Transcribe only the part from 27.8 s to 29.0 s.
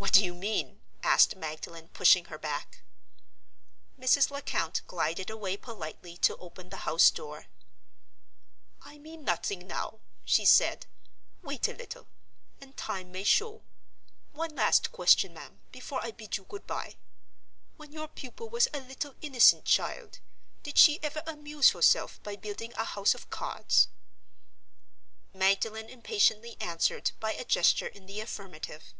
in the affirmative.